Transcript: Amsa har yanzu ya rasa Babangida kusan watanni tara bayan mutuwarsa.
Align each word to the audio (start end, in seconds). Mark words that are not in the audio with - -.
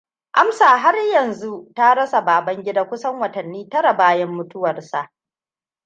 Amsa 0.33 0.77
har 0.77 0.95
yanzu 1.07 1.71
ya 1.77 1.93
rasa 1.95 2.21
Babangida 2.25 2.85
kusan 2.89 3.19
watanni 3.19 3.69
tara 3.69 3.93
bayan 3.97 4.29
mutuwarsa. 4.31 5.09